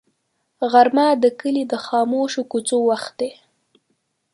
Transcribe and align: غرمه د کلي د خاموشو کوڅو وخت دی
غرمه 0.71 1.07
د 1.23 1.25
کلي 1.39 1.63
د 1.71 1.73
خاموشو 1.85 2.41
کوڅو 2.51 2.77
وخت 2.89 3.13
دی 3.19 3.31